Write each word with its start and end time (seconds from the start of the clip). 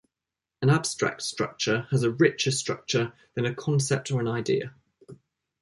An 0.63 0.71
abstract 0.71 1.21
structure 1.21 1.81
has 1.91 2.01
a 2.01 2.09
richer 2.09 2.49
structure 2.49 3.13
than 3.35 3.45
a 3.45 3.53
concept 3.53 4.09
or 4.09 4.19
an 4.19 4.27
idea. 4.27 4.73